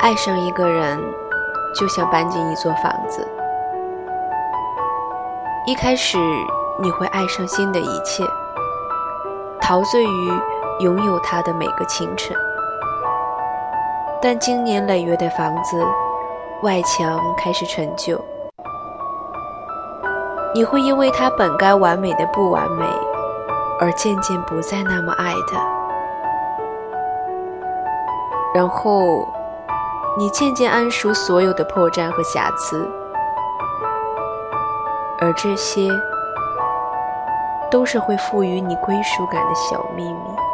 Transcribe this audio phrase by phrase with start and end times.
[0.00, 0.96] 爱上一个人，
[1.74, 3.26] 就像搬进一座房子。
[5.66, 6.16] 一开始，
[6.80, 8.24] 你会爱上新的一切，
[9.60, 10.32] 陶醉于
[10.80, 12.36] 拥有它的每个清晨。
[14.22, 15.84] 但经年累月的房子，
[16.62, 18.18] 外墙开始陈旧，
[20.54, 22.84] 你会因为它本该完美的不完美，
[23.80, 25.60] 而渐渐不再那么爱它。
[28.54, 29.28] 然后，
[30.18, 32.90] 你渐渐谙熟所有的破绽和瑕疵，
[35.20, 35.88] 而这些，
[37.70, 40.47] 都是会赋予你归属感的小秘密。